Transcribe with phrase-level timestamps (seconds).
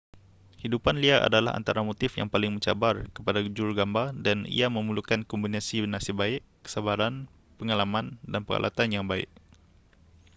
[0.63, 6.15] hidupan liar adalah antara motif yang paling mencabar kepada jurugambar dan ia memerlukan kombinasi nasib
[6.21, 7.13] baik kesabaran
[7.61, 9.29] pengalaman dan peralatan yang baik